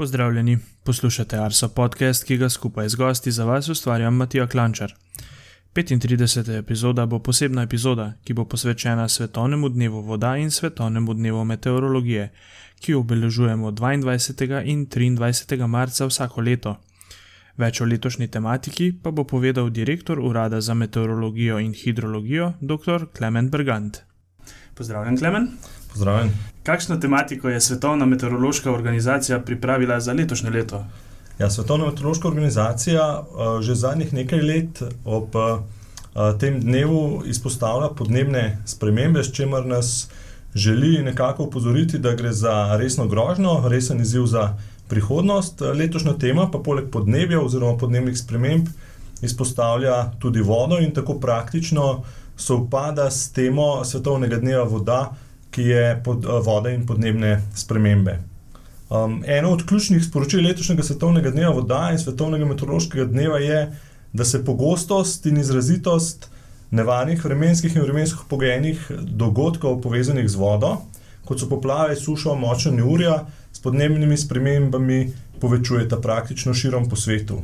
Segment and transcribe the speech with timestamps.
[0.00, 4.94] Pozdravljeni, poslušate Arso podcast, ki ga skupaj z gosti za vas ustvarjam Matija Klančar.
[5.74, 6.58] 35.
[6.58, 12.30] epizoda bo posebna epizoda, ki bo posvečena Svetovnemu dnevu voda in Svetovnemu dnevu meteorologije,
[12.80, 14.62] ki jo obeležujemo 22.
[14.64, 15.66] in 23.
[15.66, 16.76] marca vsako leto.
[17.56, 23.06] Več o letošnji tematiki pa bo povedal direktor Urada za meteorologijo in hidrologijo, dr.
[23.12, 24.00] Klemen Bergant.
[24.74, 25.48] Pozdravljen, Klemen.
[25.92, 26.30] Pozdravljen.
[26.62, 30.84] Kakšno tematiko je Svetovna meteorološka organizacija pripravila za letošnje leto?
[31.38, 35.60] Ja, Svetovna meteorološka organizacija uh, že zadnjih nekaj let ob uh,
[36.40, 40.08] tem dnevu izpostavlja podnebne spremembe, s čimer nas
[40.54, 44.56] želi nekako upozoriti, da gre za resno grožnjo, resen izziv za
[44.88, 45.60] prihodnost.
[45.60, 48.68] Letošnja tema pa poleg podnebja oziroma podnebnih sprememb
[49.22, 52.02] izpostavlja tudi vodo in tako praktično
[52.36, 55.12] sovpada s temo Svetovnega dneva voda,
[55.50, 58.18] ki je pod, uh, voda in podnebne spremembe.
[58.90, 63.60] Um, eno od ključnih sporočil letošnjega svetovnega dneva voda in svetovnega meteorološkega dneva je,
[64.12, 66.30] da se pogostost in izrazitost
[66.70, 70.76] nevarnih vremenskih in vremensko pogojenih dogodkov povezanih z vodo,
[71.24, 77.40] kot so poplave, suša, močna neurja, s podnebnimi spremembami povečujeta praktično širom po svetu.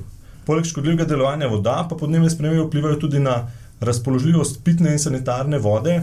[0.47, 3.47] Poleg škodljivega delovanja voda, pa podnebne spremembe vplivajo tudi na
[3.81, 6.01] razpoložljivost pitne in sanitarne vode,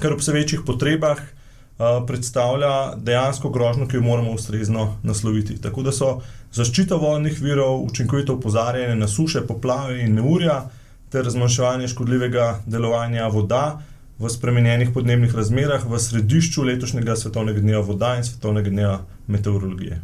[0.00, 5.60] kar ob vse večjih potrebah uh, predstavlja dejansko grožnjo, ki jo moramo ustrezno nasloviti.
[5.62, 6.20] Tako da so
[6.52, 10.64] zaščita vodnih virov, učinkovito upozarjanje na suše, poplave in neurja,
[11.10, 13.82] ter zmanjševanje škodljivega delovanja voda
[14.18, 20.00] v spremenjenih podnebnih razmerah v središču letošnjega svetovnega dneva voda in svetovnega dneva meteorologije.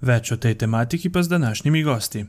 [0.00, 2.24] Več o tej tematiki pa z današnjimi gosti.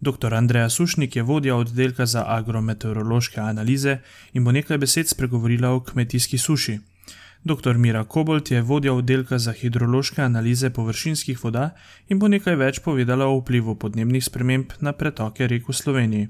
[0.00, 0.34] Dr.
[0.34, 3.98] Andreja Sušnik je vodja oddelka za agrometeorološke analize
[4.32, 6.78] in bo nekaj besed spregovorila o kmetijski suši.
[7.44, 7.78] Dr.
[7.78, 11.70] Mira Kobolt je vodja oddelka za hidrološke analize površinskih voda
[12.08, 16.28] in bo nekaj več povedala o vplivu podnebnih sprememb na pretoke rek v Sloveniji.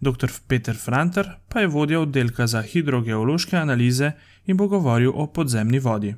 [0.00, 0.32] Dr.
[0.48, 4.12] Peter Franter pa je vodja oddelka za hidrogeološke analize
[4.46, 6.14] in bo govoril o podzemni vodi.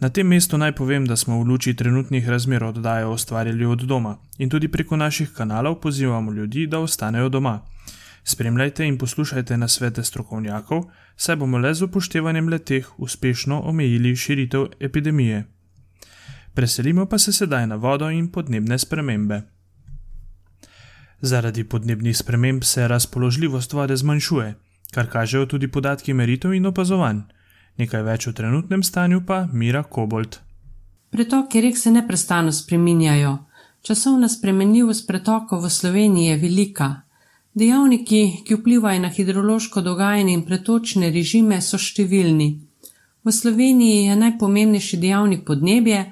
[0.00, 4.16] Na tem mestu naj povem, da smo v luči trenutnih razmer oddajo ustvarjali od doma
[4.38, 7.60] in tudi preko naših kanalov pozivamo ljudi, da ostanejo doma.
[8.24, 10.84] Spremljajte in poslušajte na svete strokovnjakov,
[11.16, 15.44] saj bomo le z upoštevanjem leteh uspešno omejili širitev epidemije.
[16.54, 19.42] Preselimo pa se sedaj na vodo in podnebne spremembe.
[21.20, 24.54] Zaradi podnebnih sprememb se razpoložljivost vode zmanjšuje,
[24.92, 27.20] kar kažejo tudi podatki meritev in opazovanj.
[27.80, 30.36] Nekaj več o trenutnem stanju pa Mira Kobolt.
[31.10, 33.30] Pretoki rek se neprestano spreminjajo.
[33.82, 36.88] Časovna spremenljivost pretokov v Sloveniji je velika.
[37.56, 42.50] Dejavniki, ki vplivajo na hidrološko dogajanje in pretočne režime, so številni.
[43.24, 46.02] V Sloveniji je najpomembnejši dejavnik podnebje,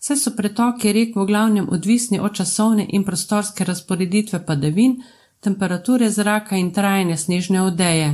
[0.00, 4.96] saj so pretoki rek v glavnem odvisni od časovne in prostorske razporeditve padavin,
[5.44, 8.10] temperature zraka in trajanja snežne odeje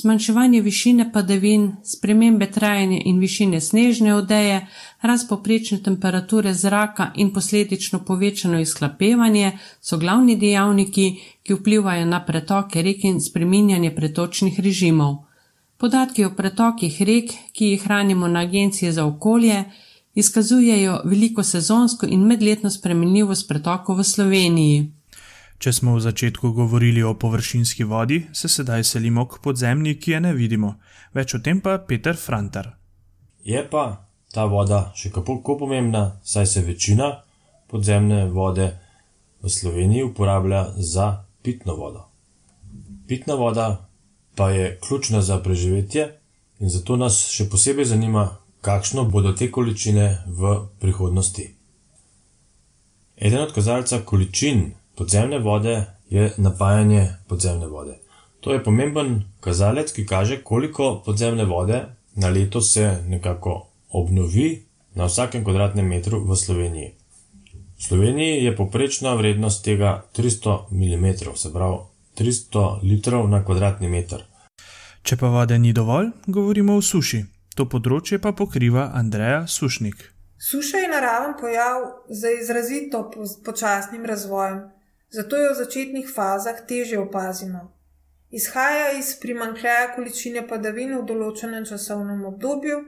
[0.00, 4.66] zmanjševanje višine padavin, spremembe trajanja in višine snežne odeje,
[5.02, 11.06] rast poprečne temperature zraka in posledično povečano izhlapevanje so glavni dejavniki,
[11.42, 15.16] ki vplivajo na pretoke rek in spreminjanje pretočnih režimov.
[15.76, 19.64] Podatki o pretokih rek, ki jih hranimo na Agenciji za okolje,
[20.14, 24.95] izkazujejo veliko sezonsko in medletno spremenljivost pretokov v Sloveniji.
[25.58, 30.20] Če smo v začetku govorili o površinski vodi, se sedaj selimo k podzemni, ki je
[30.20, 30.74] ne vidimo.
[31.14, 32.74] Več o tem pa Peter Frantar.
[33.44, 37.22] Je pa ta voda še kako pomembna, saj se večina
[37.70, 38.68] podzemne vode
[39.42, 42.04] v Sloveniji uporablja za pitno vodo.
[43.08, 43.88] Pitna voda
[44.36, 46.08] pa je ključna za preživetje
[46.60, 51.46] in zato nas še posebej zanima, kakšno bodo te količine v prihodnosti.
[53.16, 57.98] Eden od kazalcev količin podzemne vode je napajanje podzemne vode.
[58.40, 61.84] To je pomemben kazalec, ki kaže, koliko podzemne vode
[62.14, 64.62] na leto se nekako obnovi
[64.94, 66.94] na vsakem kvadratnem metru v Sloveniji.
[67.78, 71.76] V Sloveniji je poprečna vrednost tega 300 mm, se pravi
[72.18, 74.24] 300 litrov na kvadratni meter.
[75.02, 77.24] Če pa vode ni dovolj, govorimo o suši.
[77.56, 80.00] To področje pa pokriva Andreja Sušnik.
[80.38, 83.10] Suša je naraven pojav z izrazito
[83.44, 84.58] počasnim razvojem,
[85.10, 87.72] zato jo v začetnih fazah teže opazimo.
[88.30, 92.82] Izhaja iz primankljaja količine padavin v določenem časovnem obdobju,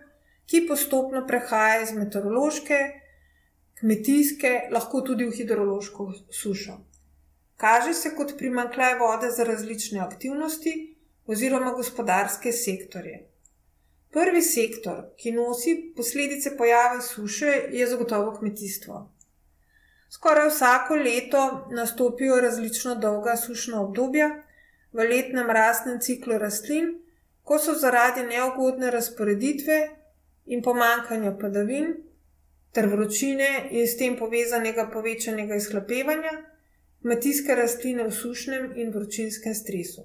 [0.49, 2.79] ki postopno prehaja iz meteorološke,
[3.81, 6.09] kmetijske, lahko tudi v hidrološko
[6.41, 6.79] sušo.
[7.57, 10.75] Kaže se kot primankljaj vode za različne aktivnosti
[11.27, 13.19] oziroma gospodarske sektorje.
[14.11, 19.01] Prvi sektor, ki nosi posledice pojave suše, je zagotovo kmetijstvo.
[20.11, 24.29] Skoraj vsako leto nastopijo različno dolga sušna obdobja
[24.93, 26.95] v letnem rastnem ciklu rastlin,
[27.43, 29.79] ko so zaradi neugodne razporeditve
[30.47, 31.95] in pomankanja padavin
[32.73, 36.33] ter vročine in s tem povezanega povečanega izhlapevanja
[37.03, 40.05] kmetijske rastline v sušnem in vročinskem stresu.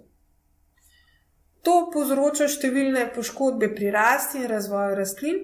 [1.64, 5.40] To povzroča številne poškodbe pri rasti in razvoju rastlin,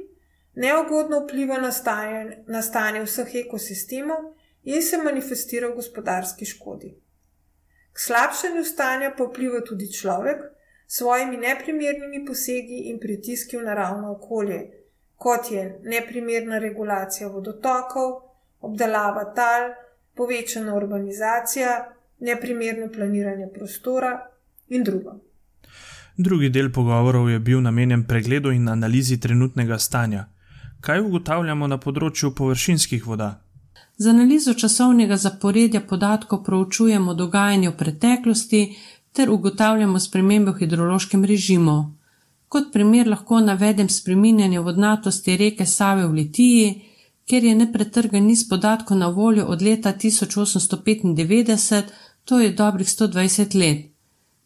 [0.60, 4.34] neugodno vpliva na stanje, na stanje vseh ekosistemov
[4.64, 6.94] in se manifestira v gospodarski škodi.
[7.94, 10.44] K slabšanju stanja pa vpliva tudi človek
[10.88, 14.60] s svojimi neprimernimi posegi in pritiski v naravno okolje,
[15.16, 18.22] kot je neprimerna regulacija vodotokov,
[18.60, 19.72] obdelava tal,
[20.16, 24.20] povečana urbanizacija, neprimerno planiranje prostora
[24.68, 25.20] in drugo.
[26.18, 30.26] Drugi del pogovorov je bil namenjen pregledu in analizi trenutnega stanja.
[30.82, 33.30] Kaj ugotavljamo na področju površinskih voda?
[34.00, 38.76] Z analizo časovnega zaporedja podatkov proučujemo dogajanje v preteklosti
[39.12, 41.76] ter ugotavljamo spremembe v hidrološkem režimu.
[42.48, 46.82] Kot primer lahko navedem spreminjanje vodnatosti reke Save v Litiji,
[47.26, 51.84] kjer je nepretrgan niz podatkov na voljo od leta 1895,
[52.26, 53.86] to je dobrih 120 let.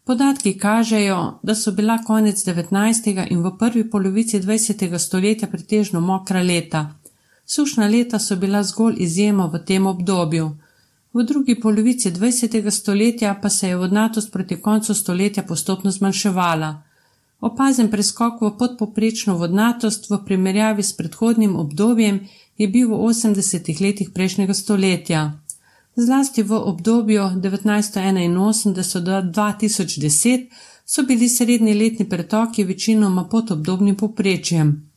[0.03, 3.27] Podatki kažejo, da so bila konec 19.
[3.29, 4.97] in v prvi polovici 20.
[4.97, 7.02] stoletja pretežno mokra leta.
[7.55, 10.45] Sušna leta so bila zgolj izjema v tem obdobju.
[11.13, 12.71] V drugi polovici 20.
[12.71, 16.83] stoletja pa se je vodnatost proti koncu stoletja postopno zmanjševala.
[17.39, 22.19] Opazen preskok v podpoprečno vodnatost v primerjavi s predhodnim obdobjem
[22.57, 23.81] je bil v 80.
[23.81, 25.21] letih prejšnjega stoletja.
[25.95, 30.50] Zlasti v obdobju 1981 do 2010
[30.85, 34.92] so bili srednji letni pretoki večinoma pod obdobnim poprečjem.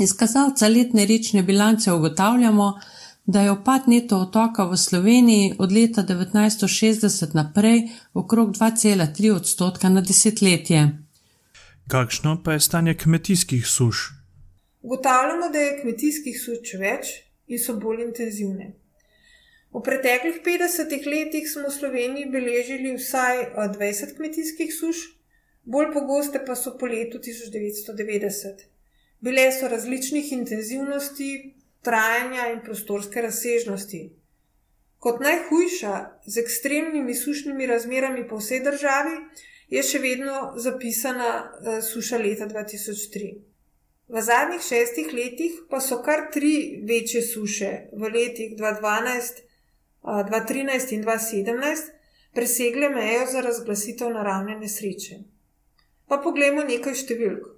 [0.00, 2.80] Iz kazalca letne rečne bilance ugotavljamo,
[3.26, 10.00] da je opad neto otoka v Sloveniji od leta 1960 naprej okrog 2,3 odstotka na
[10.00, 10.88] desetletje.
[11.88, 13.96] Kakšno pa je stanje kmetijskih suš?
[14.82, 17.12] Ugotavljamo, da je kmetijskih suš več
[17.46, 18.72] in so bolj intenzivne.
[19.74, 23.44] V preteklih 50 letih smo v Sloveniji beležili vsaj
[23.76, 25.04] 20 kmetijskih suš,
[25.64, 28.77] bolj pogoste pa so po letu 1990.
[29.20, 34.02] Bile so različnih intenzivnosti, trajanja in prostorske razsežnosti.
[34.98, 35.94] Kot najhujša
[36.26, 39.14] z ekstremnimi sušnimi razmerami po vsej državi
[39.68, 43.34] je še vedno zapisana uh, suša leta 2003.
[44.08, 49.42] V zadnjih šestih letih pa so kar tri večje suše v letih 2012,
[50.02, 51.90] 2013 in 2017
[52.34, 55.18] presegle mejo za razglasitev naravne nesreče.
[56.08, 57.57] Pa poglejmo nekaj številk.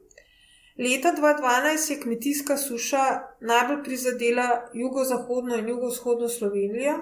[0.80, 3.04] Leta 2012 je kmetijska suša
[3.40, 6.94] najbolj prizadela jugozahodno in jugovzhodno Slovenijo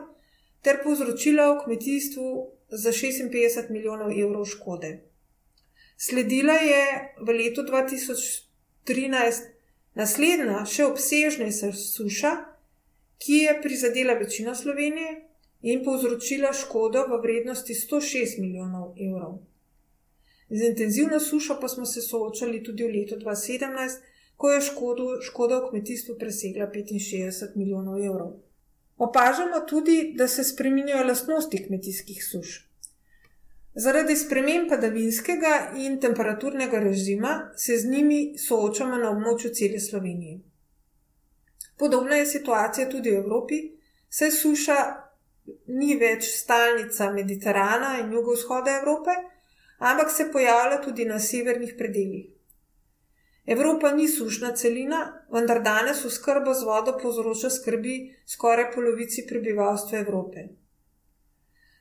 [0.63, 4.99] ter povzročila v kmetijstvu za 56 milijonov evrov škode.
[5.97, 9.47] Sledila je v letu 2013
[9.95, 12.33] naslednja, še obsežnejša suša,
[13.19, 15.15] ki je prizadela večino Slovenije
[15.63, 19.39] in povzročila škodo v vrednosti 106 milijonov evrov.
[20.51, 23.99] Z intenzivno sušo pa smo se soočali tudi v letu 2017,
[24.37, 28.33] ko je škodo, škoda v kmetijstvu presegla 65 milijonov evrov.
[28.97, 32.69] Opažamo tudi, da se spreminjajo lastnosti kmetijskih suš.
[33.75, 40.41] Zaradi sprememb padavinskega in temperaturnega režima se z njimi soočamo na območju cele Slovenije.
[41.79, 43.59] Podobna je situacija tudi v Evropi,
[44.09, 44.79] saj suša
[45.67, 49.15] ni več stalnica Mediterana in jugovzhoda Evrope,
[49.79, 52.27] ampak se pojavlja tudi na severnih predeljih.
[53.47, 57.95] Evropa ni sušna celina, vendar danes v skrbo z vodo povzroča skrbi
[58.27, 60.49] skoraj polovici prebivalstva Evrope.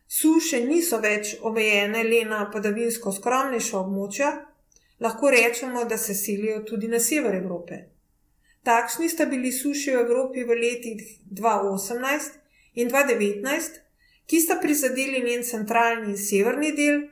[0.07, 4.29] Suše niso več omejene le na padavinsko skromnejša območja,
[5.03, 7.81] lahko rečemo, da se silijo tudi na sever Evrope.
[8.63, 11.03] Takšni sta bili suši v Evropi v letih
[11.41, 12.39] 2018
[12.79, 13.83] in 2019,
[14.27, 17.03] ki sta prizadeli njen centralni in severni del,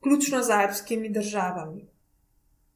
[0.00, 1.88] vključno z alpskimi državami.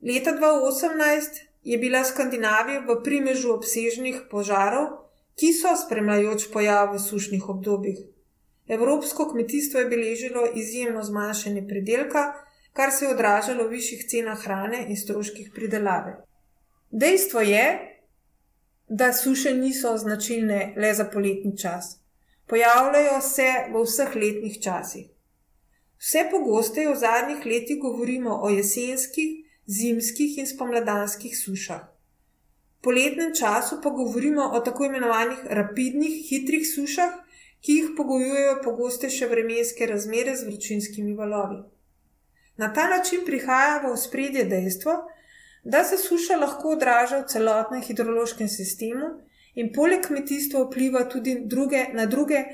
[0.00, 4.88] Leta 2018 je bila Skandinavija v primežu obsežnih požarov,
[5.40, 7.98] ki so spremljajoč pojav v sušnih obdobjih.
[8.68, 12.32] Evropsko kmetijstvo je beležilo izjemno zmanjšanje pridelka,
[12.72, 16.16] kar se je odražalo v višjih cenah hrane in stroških pridelave.
[16.90, 17.64] Dejstvo je,
[18.88, 21.98] da suše niso značilne le za poletni čas.
[22.46, 25.13] Pojavljajo se v vseh letnih časih.
[26.04, 31.80] Vse pogosteje v zadnjih letih govorimo o jesenskih, zimskih in spomladanskih sušah.
[31.80, 37.14] V poletnem času pa govorimo o tako imenovanih rapidnih, hitrih sušah,
[37.64, 41.62] ki jih pogojujejo pogostejše vremenske razmere z vročinskimi valovi.
[42.56, 44.98] Na ta način prihaja v spredje dejstvo,
[45.64, 49.08] da se suša lahko odraža v celotnem hidrološkem sistemu
[49.54, 52.44] in poleg kmetijstva vpliva tudi druge, na druge,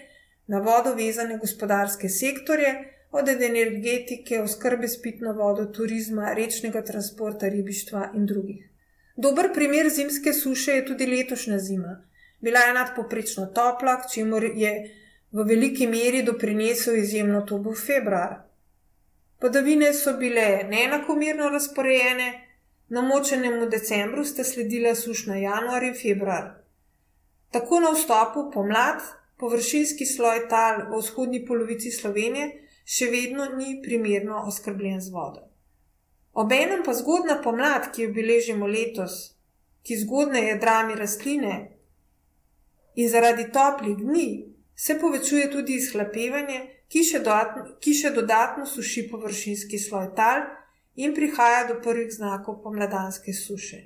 [0.46, 8.10] na vodo vezane gospodarske sektorje, od energetike, oskrbe s pitno vodo, turizma, rečnega transporta, ribištva
[8.14, 8.68] in drugih.
[9.16, 12.04] Dober primer zimske suše je tudi letošnja zima.
[12.40, 14.72] Bila je nadpoprečno topla, k čemu je
[15.32, 18.34] v veliki meri doprinesel izjemno tobo februar.
[19.40, 22.30] Padavine so bile neenakomerno razporejene,
[22.88, 26.50] namočenemu decembru sta sledila sušna januar in februar.
[27.50, 29.02] Tako na vstopu pomlad,
[29.38, 35.46] površinski sloj tal v vzhodnji polovici Slovenije še vedno ni primerno oskrbljen z vodo.
[36.32, 39.36] Obenem pa zgodna pomlad, ki jo beležimo letos,
[39.86, 41.54] ki zgodne je drami rastline
[42.94, 44.28] in zaradi toplih dni
[44.74, 50.42] se povečuje tudi izhlapevanje, ki še, dodatno, ki še dodatno suši površinski sloj tal
[50.96, 53.80] in prihaja do prvih znakov pomladanske suše.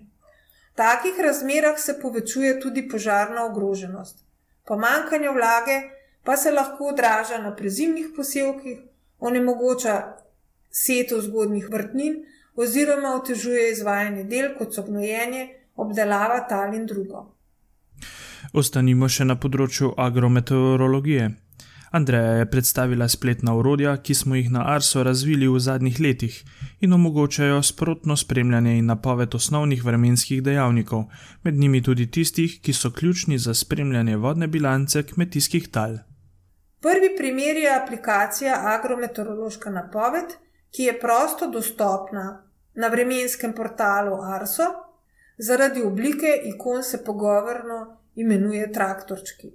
[0.73, 4.25] V takih razmerah se povečuje tudi požarna ogroženost.
[4.65, 5.77] Pomankanje vlage
[6.25, 8.81] pa se lahko odraža na prezimnih posevkih,
[9.25, 9.95] onemogoča
[10.71, 12.17] setev zgodnih vrtnin
[12.57, 17.31] oziroma otežuje izvajanje del, kot so gnojenje, obdelava tal in drugo.
[18.53, 21.33] Ostanimo še na področju agrometeorologije.
[21.95, 26.39] Andreja je predstavila spletna urodja, ki smo jih na Arso razvili v zadnjih letih
[26.83, 31.05] in omogočajo sprotno spremljanje in napoved osnovnih vremenskih dejavnikov,
[31.43, 35.99] med njimi tudi tistih, ki so ključni za spremljanje vodne bilance kmetijskih tal.
[36.85, 40.35] Prvi primer je aplikacija Agrometeorološka napoved,
[40.71, 42.25] ki je prosto dostopna
[42.75, 44.67] na vremenskem portalu Arso,
[45.39, 47.79] zaradi oblike ikon se pogovorno
[48.15, 49.55] imenuje traktorčki.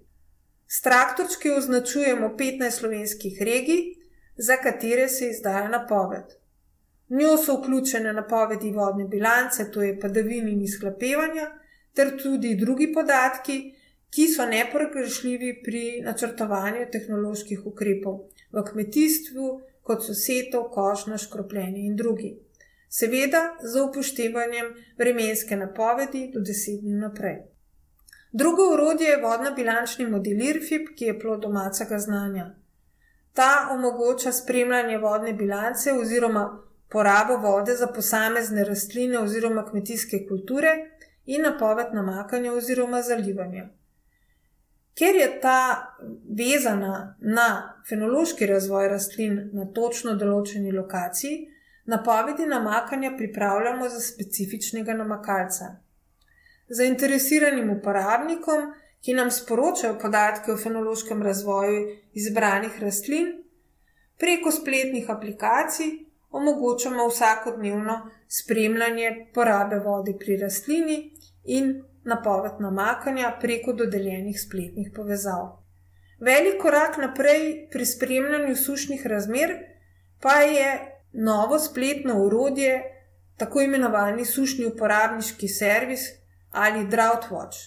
[0.68, 3.84] S traktorčki označujemo 15 slovenskih regij,
[4.38, 6.34] za katere se izdaja napoved.
[7.10, 11.52] V njo so vključene napovedi vodne bilance, to je padavin in izklapevanja,
[11.94, 13.76] ter tudi drugi podatki,
[14.10, 18.20] ki so nepregrešljivi pri načrtovanju tehnoloških ukrepov
[18.52, 19.50] v kmetijstvu,
[19.84, 22.38] kot so seto, košna, škropljenje in drugi.
[22.90, 27.38] Seveda z upoštevanjem vremenske napovedi do deset dni naprej.
[28.32, 32.50] Drugo urodje je vodna bilančni model IRFIP, ki je plod domačega znanja.
[33.34, 36.46] Ta omogoča spremljanje vodne bilance oziroma
[36.90, 40.76] porabo vode za posamezne rastline oziroma kmetijske kulture
[41.26, 43.70] in napoved namakanja oziroma zalivanja.
[45.00, 45.96] Ker je ta
[46.38, 47.48] vezana na
[47.90, 51.38] fenološki razvoj rastlin na točno določeni lokaciji,
[51.88, 55.70] napovedi namakanja pripravljamo za specifičnega namakalca.
[56.70, 61.86] Zainteresiranim uporabnikom, ki nam sporočajo podatke o fenološkem razvoju
[62.20, 63.32] izbranih rastlin,
[64.20, 65.94] preko spletnih aplikacij
[66.30, 71.00] omogočamo vsakodnevno spremljanje porabe vode pri rastlini
[71.46, 71.72] in
[72.04, 75.60] napoved namakanja preko dodeljenih spletnih povezav.
[76.20, 79.58] Velik korak naprej pri spremljanju sušnih razmer
[80.22, 82.84] pa je novo spletno urodje,
[83.38, 86.02] tako imenovani sušni uporabniški servis
[86.52, 87.58] ali DroughtWatch.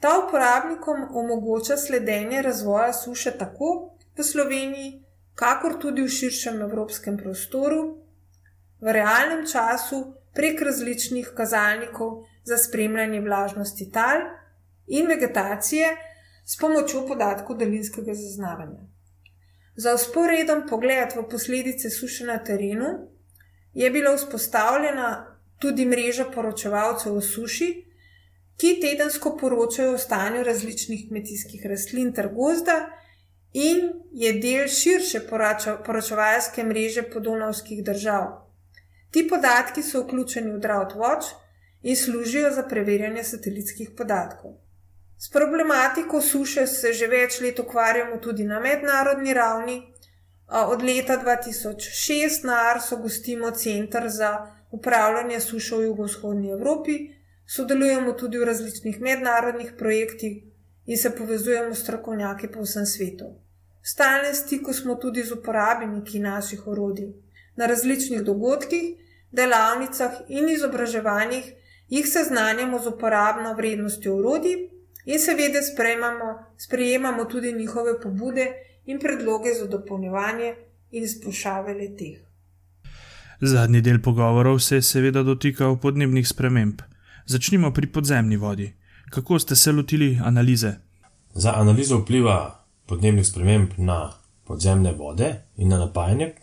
[0.00, 7.98] Ta uporabnikom omogoča sledenje razvoja suše tako v Sloveniji, kakor tudi v širšem evropskem prostoru,
[8.80, 14.22] v realnem času prek različnih kazalnikov za spremljanje vlažnosti tal
[14.86, 15.88] in vegetacije
[16.44, 18.86] s pomočjo podatkov daljinskega zaznavanja.
[19.76, 22.88] Za usporeden pogled v posledice suše na terenu
[23.74, 25.10] je bila vzpostavljena
[25.58, 27.68] tudi mreža poročevalcev o suši,
[28.58, 32.78] ki tedensko poročajo o stanju različnih kmetijskih rastlin ter gozda
[33.52, 35.20] in je del širše
[35.86, 38.26] poročevalske mreže podonovskih držav.
[39.10, 41.30] Ti podatki so vključeni v DroughtWatch
[41.82, 44.56] in služijo za preverjanje satelitskih podatkov.
[45.18, 49.78] S problematiko suše se že več let ukvarjamo tudi na mednarodni ravni.
[50.48, 54.30] Od leta 2006 na Arso gostimo Center za
[54.70, 56.98] upravljanje suše v jugovzhodnji Evropi,
[57.46, 60.42] sodelujemo tudi v različnih mednarodnih projektih
[60.86, 63.28] in se povezujemo s strokovnjaki po vsem svetu.
[63.82, 67.12] V stalnem stiku smo tudi z uporabniki naših orodij.
[67.56, 68.96] Na različnih dogodkih,
[69.32, 71.52] delavnicah in izobraževanjih
[71.88, 74.56] jih seznanjamo z uporabno vrednostjo urodij
[75.04, 75.62] in seveda
[76.58, 78.46] sprejemamo tudi njihove pobude
[78.84, 80.54] in predloge za dopolnjevanje
[80.90, 82.18] in izboljšave letih.
[83.40, 86.80] Zadnji del pogovorov se je seveda dotikal podnebnih sprememb.
[87.26, 88.72] Začnimo pri podzemni vodi.
[89.10, 90.72] Kako ste se lotili analize?
[91.34, 94.12] Za analizo vpliva podnebnih sprememb na
[94.44, 96.34] podzemne vode in na napajanje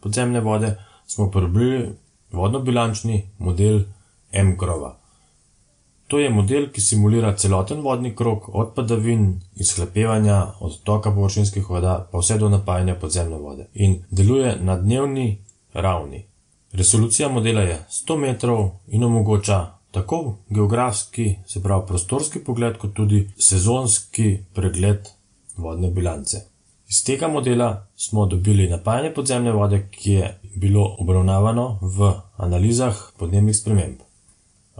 [0.00, 1.92] podzemne vode, smo uporabili
[2.32, 3.82] vodno-bilančni model
[4.32, 4.96] M-grova.
[6.10, 12.18] To je model, ki simulira celoten vodni krok, od padavin, izhlepevanja, odtoka površinskih voda, pa
[12.18, 15.38] vse do napajanja podzemne vode in deluje na dnevni
[15.72, 16.24] ravni.
[16.72, 19.60] Resolucija modela je 100 metrov in omogoča
[19.90, 25.08] tako geografski, se pravi prostorski pogled, kot tudi sezonski pregled
[25.56, 26.42] vodne bilance.
[26.88, 33.56] Iz tega modela smo dobili napajanje podzemne vode, ki je bilo obravnavano v analizah podnebnih
[33.56, 34.09] sprememb.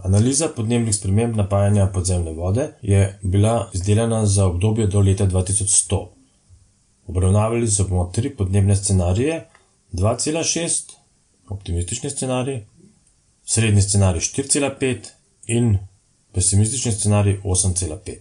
[0.03, 6.07] Analiza podnebnih sprememb napajanja podzemne vode je bila izdelana za obdobje do leta 2100.
[7.07, 9.47] Obravnavali smo tri podnebne scenarije:
[9.93, 10.91] 2,6,
[11.49, 12.65] optimistični scenarij,
[13.45, 14.97] srednji scenarij 4,5
[15.45, 15.77] in
[16.33, 18.17] pesimistični scenarij 8,5.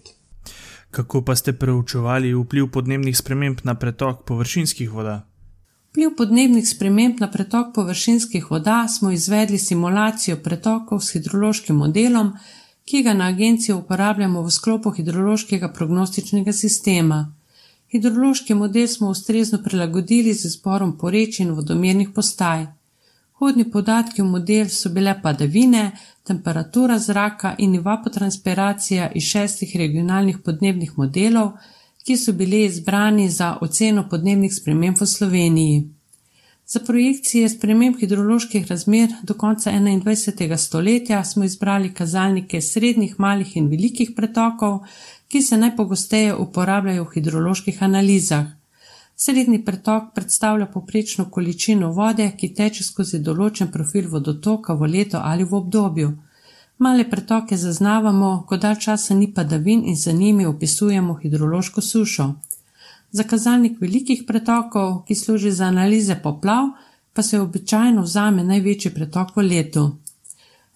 [0.91, 5.30] Kako pa ste preučevali vpliv podnebnih sprememb na pretok površinskih voda?
[5.91, 12.29] Vpliv podnebnih sprememb na pretok površinskih voda smo izvedli simulacijo pretokov s hidrološkim modelom,
[12.85, 17.19] ki ga na agenciji uporabljamo v sklopu hidrološkega prognostičnega sistema.
[17.91, 22.67] Hidrološki model smo ustrezno prilagodili z izborom porečij in vodomernih postaj.
[23.43, 25.85] Hodni podatki v model so bile padavine,
[26.23, 31.53] temperatura zraka in evapotranspiracija iz šestih regionalnih podnebnih modelov,
[32.05, 35.89] ki so bili izbrani za oceno podnebnih sprememb v Sloveniji.
[36.67, 40.57] Za projekcije sprememb hidroloških razmer do konca 21.
[40.57, 44.79] stoletja smo izbrali kazalnike srednjih, malih in velikih pretokov,
[45.29, 48.47] ki se najpogosteje uporabljajo v hidroloških analizah.
[49.17, 55.45] Srednji pretok predstavlja poprečno količino vode, ki teče skozi določen profil vodotoka v leto ali
[55.45, 56.13] v obdobju.
[56.81, 62.35] Male pretoke zaznavamo, ko dal časa ni padavin in za njimi opisujemo hidrološko sušo.
[63.13, 66.71] Za kazalnik velikih pretokov, ki služi za analize poplav,
[67.13, 69.85] pa se običajno vzame največji pretok v letu.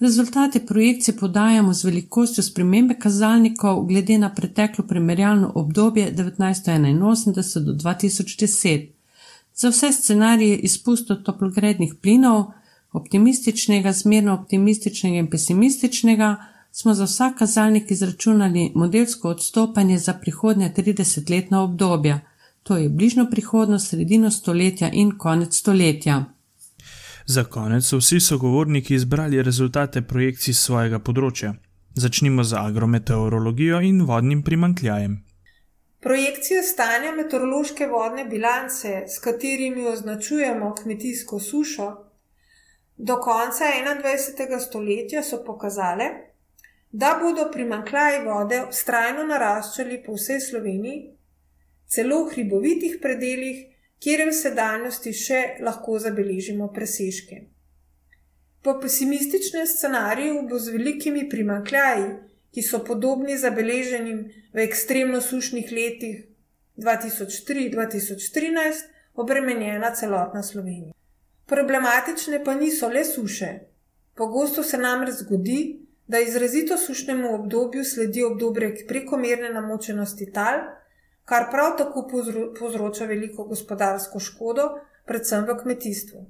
[0.01, 8.89] Rezultate projekcije podajamo z velikostjo spremembe kazalnikov glede na preteklo primerjalno obdobje 1981 do 2010.
[9.55, 12.45] Za vse scenarije izpustov toplogrednih plinov,
[12.95, 16.37] optimističnega, zmerno optimističnega in pesimističnega,
[16.71, 22.21] smo za vsak kazalnik izračunali modelsko odstopanje za prihodnje 30-letna obdobja,
[22.63, 26.25] to je bližnjo prihodnost, sredino stoletja in konec stoletja.
[27.27, 31.55] Za konec so vsi sogovorniki izbrali rezultate projekcij svojega področja.
[31.95, 35.19] Začnimo z agrometeorologijo in vodnim primankljajem.
[36.05, 41.87] Projekcije stanja meteorološke vodne bilance, s katerimi označujemo kmetijsko sušo,
[42.97, 44.61] do konca 21.
[44.61, 46.11] stoletja so pokazale,
[46.93, 51.17] da bodo primankljaji vode vztrajno naraščali po vsej Sloveniji,
[51.87, 57.37] celo v hribovitih predeljih kjer v sedanjosti še lahko zabeležimo presežke.
[58.65, 62.09] Po pesimističnem scenariju bo z velikimi primankljaji,
[62.55, 64.21] ki so podobni zabeleženim
[64.55, 66.17] v ekstremno sušnih letih
[66.85, 70.93] 2003-2013, obremenjena celotna Slovenija.
[71.47, 73.59] Problematične pa niso le suše.
[74.15, 80.61] Pogosto se namreč zgodi, da izrazito sušnemu obdobju sledi obdobje prekomerne namočenosti tal,
[81.25, 82.09] kar prav tako
[82.59, 84.69] povzroča veliko gospodarsko škodo,
[85.07, 86.27] predvsem v kmetijstvu.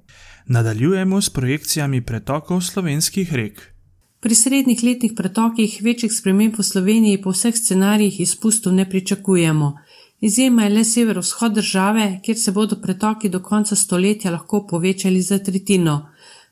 [0.47, 3.75] Nadaljujemo s projekcijami pretokov slovenskih rek.
[4.19, 9.73] Pri srednjih letnih pretokih večjih sprememb v Sloveniji po vseh scenarijih izpustov ne pričakujemo.
[10.21, 15.39] Izjema je le severovzhod države, kjer se bodo pretoki do konca stoletja lahko povečali za
[15.39, 16.09] tretjino.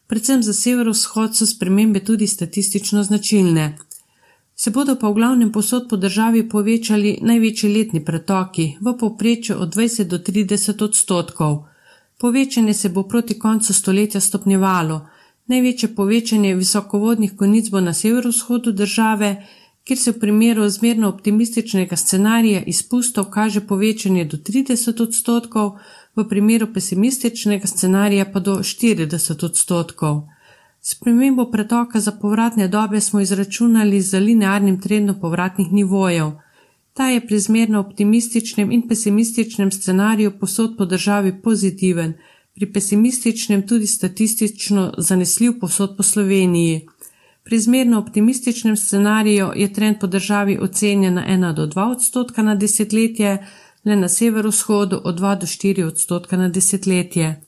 [0.07, 3.77] Predvsem za severovzhod so spremembe tudi statistično značilne
[4.55, 9.75] se bodo pa v glavnem posod po državi povečali največji letni pretoki, v povprečju od
[9.75, 11.65] 20 do 30 odstotkov.
[12.19, 15.07] Povečanje se bo proti koncu stoletja stopnjevalo.
[15.47, 19.43] Največje povečanje visokovodnih konic bo na severovzhodu države,
[19.83, 25.77] kjer se v primeru zmerno optimističnega scenarija izpustov kaže povečanje do 30 odstotkov,
[26.15, 30.21] v primeru pesimističnega scenarija pa do 40 odstotkov.
[30.81, 36.31] Spremembo pretoka za povratne dobe smo izračunali z linearnim trendom povratnih nivojev.
[36.93, 42.13] Ta je pri zmerno optimističnem in pesimističnem scenariju posod po državi pozitiven,
[42.55, 46.87] pri pesimističnem tudi statistično zanesljiv posod po Sloveniji.
[47.43, 52.55] Pri zmerno optimističnem scenariju je trend po državi ocenjen na 1 do 2 odstotka na
[52.55, 53.37] desetletje,
[53.85, 57.41] le na severovzhodu od 2 do 4 odstotka na desetletje.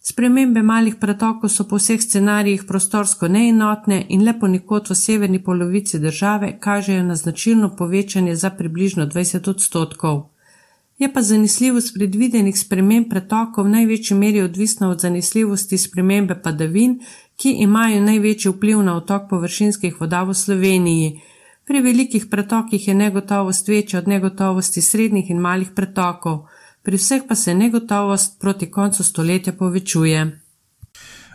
[0.00, 5.98] Spremembe malih pretokov so po vseh scenarijih prostorsko neenotne in le ponekod v severni polovici
[5.98, 10.22] države kažejo na značilno povečanje za približno 20 odstotkov.
[10.98, 16.98] Je pa zanesljivost predvidenih sprememb pretokov v največji meri odvisna od zanesljivosti spremembe padavin,
[17.38, 21.20] ki imajo največji vpliv na otok površinskih voda v Sloveniji.
[21.66, 26.46] Pri velikih pretokih je negotovost večja od negotovosti srednjih in malih pretokov,
[26.82, 30.26] pri vseh pa se negotovost proti koncu stoletja povečuje.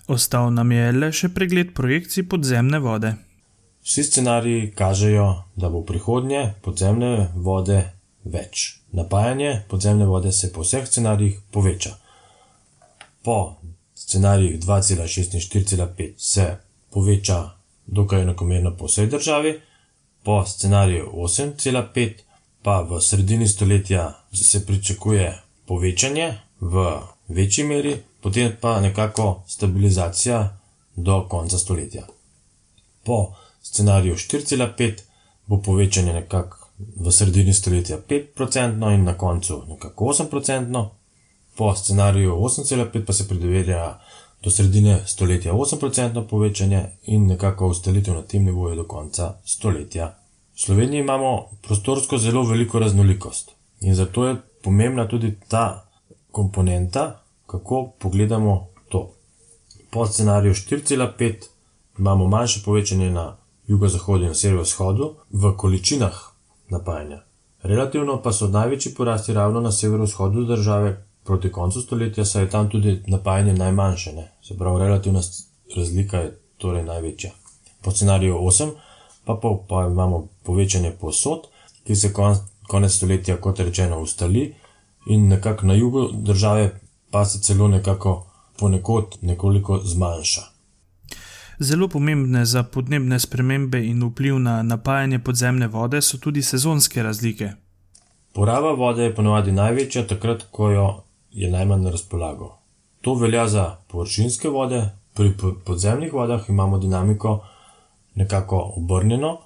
[0.07, 3.13] Ostal nam je le še pregled projekcij podzemne vode.
[3.83, 7.79] Vsi scenariji kažejo, da bo v prihodnje podzemne vode
[8.23, 8.81] več.
[8.91, 11.95] Napajanje podzemne vode se po vseh scenarijih poveča.
[13.23, 13.37] Po
[14.13, 16.57] scenarijih 2,6 in 4,5 se
[16.89, 17.49] poveča
[17.85, 19.61] dokaj enakomerno po vsej državi,
[20.23, 22.11] po scenariju 8,5
[22.61, 30.57] pa v sredini stoletja se pričakuje povečanje v večji meri, potem pa nekako stabilizacija
[30.95, 32.07] do konca stoletja.
[33.03, 34.93] Po scenariju 4,5
[35.47, 40.87] bo povečanje nekako v sredini stoletja 5% in na koncu nekako 8%,
[41.55, 43.99] po scenariju 8,5 pa se predvideva
[44.43, 50.15] do sredine stoletja 8% povečanje in nekako ustalitev na tem nivoju do konca stoletja.
[50.55, 55.85] V Sloveniji imamo prostorsko zelo veliko raznolikost in zato je pomembna tudi ta
[56.31, 59.13] komponenta, kako pogledamo to.
[59.91, 61.33] Po scenariju 4,5
[61.99, 63.37] imamo manjše povečanje na
[63.67, 66.13] jugozahodu in severovzhodu v količinah
[66.69, 67.23] napajanja.
[67.63, 72.69] Relativno pa so največji porasti ravno na severovzhodu države proti koncu stoletja, saj je tam
[72.69, 74.31] tudi napajanje najmanjše, ne?
[74.41, 75.21] se pravi, relativna
[75.75, 77.31] razlika je torej največja.
[77.81, 78.71] Po scenariju 8
[79.25, 81.47] pa, pa, pa imamo povečanje posod,
[81.83, 82.35] ki se kon,
[82.67, 84.53] konec stoletja, kot rečeno, ustali
[85.07, 86.79] in nekako na jugu države
[87.11, 88.25] pa se celo nekako
[88.59, 90.41] ponekod nekoliko zmanjša.
[91.59, 97.51] Zelo pomembne za podnebne spremembe in vpliv na napajanje podzemne vode so tudi sezonske razlike.
[98.33, 101.02] Poraba vode je ponovadi največja takrat, ko jo
[101.33, 102.57] je najmanj na razpolago.
[103.01, 105.33] To velja za površinske vode, pri
[105.65, 107.43] podzemnih vodah imamo dinamiko
[108.15, 109.37] nekako obrnjeno.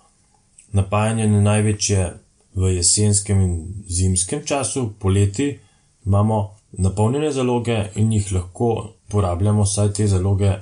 [0.71, 2.13] Napajanje je največje
[2.55, 5.59] v jesenskem in zimskem času, poleti
[6.05, 10.53] imamo napolnjene zaloge in jih lahko porabljamo, saj te zaloge,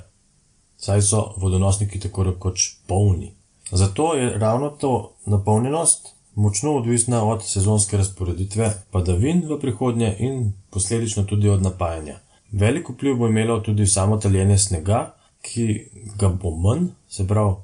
[0.76, 3.32] saj so vodonosniki tako rekoč polni.
[3.70, 11.24] Zato je ravno to napolnjenost močno odvisna od sezonske razporeditve padavin v prihodnje in posledično
[11.24, 12.18] tudi od napajanja.
[12.52, 17.54] Veliko vpliv bo imelo tudi samo taljenje snega, ki ga bo manj, se pravi,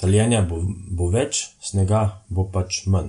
[0.00, 3.08] taljenja bo, bo več, snega bo pač manj.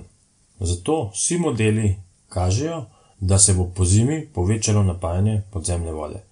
[0.60, 1.96] Zato vsi modeli
[2.28, 2.84] kažejo,
[3.20, 6.22] da se bo po zimi povečalo napajanje podzemne vode.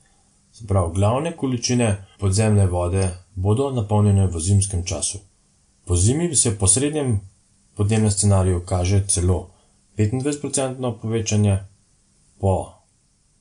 [0.68, 5.18] Prav, glavne količine podzemne vode bodo napolnjene v zimskem času.
[5.84, 7.20] Po zimi se po srednjem
[7.76, 9.50] podnebnem scenariju kaže celo
[9.98, 11.58] 25% povečanje,
[12.40, 12.72] po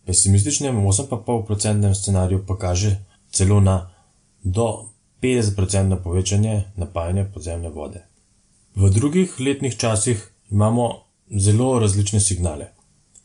[0.06, 2.96] pesimističnem 8,5% scenariju pa kaže
[3.32, 3.92] celo na
[4.44, 4.86] do
[5.22, 8.02] 50% povečanje napajanja podzemne vode.
[8.76, 12.66] V drugih letnih časih imamo zelo različne signale.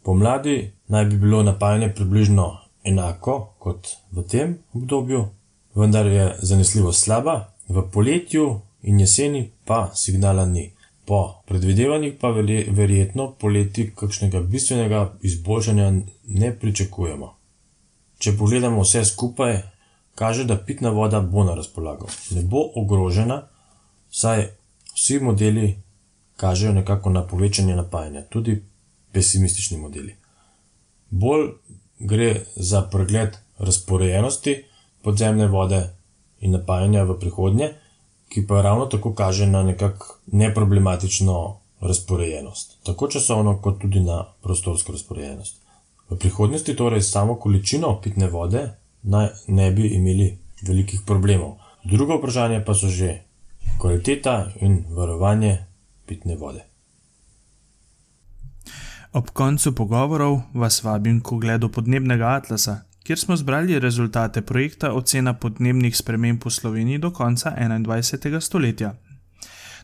[0.02, 5.28] Pomladi naj bi bilo napajanje približno enako kot v tem obdobju,
[5.74, 10.75] vendar je zanesljivost slaba, v poletju in jeseni pa signala ni.
[11.06, 15.92] Po predvidevanjih pa verjetno poleti kakšnega bistvenega izboljšanja
[16.26, 17.32] ne pričakujemo.
[18.18, 19.60] Če pogledamo vse skupaj,
[20.14, 23.42] kaže, da pitna voda bo na razpolago, ne bo ogrožena,
[24.10, 24.48] saj
[24.94, 25.76] vsi modeli
[26.36, 28.62] kažejo nekako na povečanje napajanja, tudi
[29.12, 30.16] pesimistični modeli.
[31.10, 31.50] Bolj
[31.98, 34.64] gre za pregled razporejenosti
[35.02, 35.82] podzemne vode
[36.40, 37.74] in napajanja v prihodnje,
[38.28, 44.92] ki pa ravno tako kaže na nekako neproblematično razporejenost, tako časovno, kot tudi na prostorsko
[44.92, 45.62] razporejenost.
[46.10, 48.70] V prihodnosti torej samo količino pitne vode
[49.02, 51.56] naj ne bi imeli velikih problemov.
[51.84, 53.22] Drugo vprašanje pa so že
[53.78, 55.58] kvaliteta in varovanje
[56.06, 56.64] pitne vode.
[59.12, 65.32] Ob koncu pogovorov vas vabim k ogledu podnebnega atlasa, kjer smo zbrali rezultate projekta Ocena
[65.34, 68.40] podnebnih sprememb v Sloveniji do konca 21.
[68.40, 68.94] stoletja.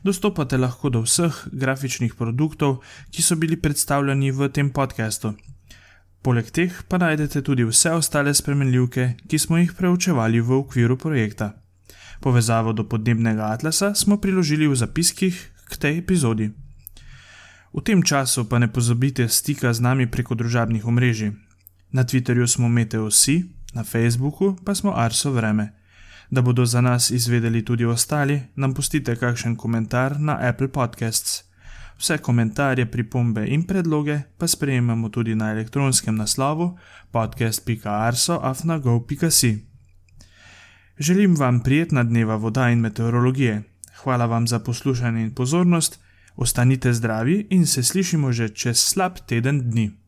[0.03, 5.35] Dostopate lahko do vseh grafičnih produktov, ki so bili predstavljeni v tem podkastu.
[6.23, 11.53] Poleg teh pa najdete tudi vse ostale spremenljivke, ki smo jih preučevali v okviru projekta.
[12.21, 15.39] Povezavo do podnebnega atlasa smo priložili v zapiskih
[15.71, 16.51] k tej epizodi.
[17.71, 21.52] V tem času pa ne pozabite stika z nami preko družabnih omrežij.
[21.93, 25.73] Na Twitterju smo Meteosi, na Facebooku pa smo Arso Vreme.
[26.31, 31.45] Da bodo za nas izvedeli tudi ostali, nam pustite kakšen komentar na Apple Podcasts.
[31.99, 36.79] Vse komentarje, pripombe in predloge pa sprejemamo tudi na elektronskem naslovu
[37.11, 39.67] podcast.arso.afnago.si.
[40.99, 43.63] Želim vam prijetna dneva voda in meteorologije.
[44.03, 46.01] Hvala vam za poslušanje in pozornost,
[46.37, 50.02] ostanite zdravi in se slišimo že čez slab teden dni.